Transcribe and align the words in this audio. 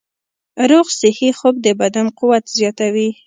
روغ 0.69 0.87
صحي 0.99 1.29
خوب 1.39 1.55
د 1.65 1.67
بدن 1.81 2.05
قوت 2.19 2.45
زیاتوي. 2.57 3.09